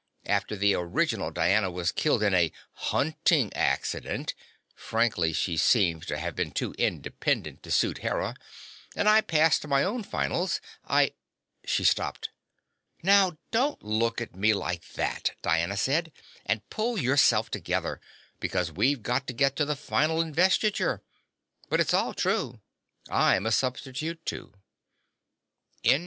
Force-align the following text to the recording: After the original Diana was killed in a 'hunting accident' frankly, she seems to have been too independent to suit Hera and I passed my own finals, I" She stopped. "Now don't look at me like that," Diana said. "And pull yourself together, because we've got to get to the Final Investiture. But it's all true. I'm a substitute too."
After 0.25 0.55
the 0.55 0.73
original 0.73 1.29
Diana 1.29 1.69
was 1.69 1.91
killed 1.91 2.23
in 2.23 2.33
a 2.33 2.51
'hunting 2.73 3.53
accident' 3.53 4.33
frankly, 4.73 5.31
she 5.31 5.57
seems 5.57 6.07
to 6.07 6.17
have 6.17 6.35
been 6.35 6.49
too 6.49 6.73
independent 6.79 7.61
to 7.61 7.69
suit 7.69 7.99
Hera 7.99 8.35
and 8.95 9.07
I 9.07 9.21
passed 9.21 9.67
my 9.67 9.83
own 9.83 10.01
finals, 10.01 10.59
I" 10.87 11.13
She 11.71 11.83
stopped. 11.83 12.29
"Now 13.03 13.37
don't 13.51 13.83
look 13.85 14.19
at 14.19 14.35
me 14.35 14.55
like 14.55 14.93
that," 14.93 15.35
Diana 15.43 15.77
said. 15.77 16.11
"And 16.47 16.67
pull 16.71 16.97
yourself 16.97 17.51
together, 17.51 18.01
because 18.39 18.71
we've 18.71 19.03
got 19.03 19.27
to 19.27 19.33
get 19.33 19.55
to 19.57 19.65
the 19.65 19.75
Final 19.75 20.19
Investiture. 20.19 21.03
But 21.69 21.79
it's 21.79 21.93
all 21.93 22.15
true. 22.15 22.59
I'm 23.07 23.45
a 23.45 23.51
substitute 23.51 24.25
too." 24.25 24.51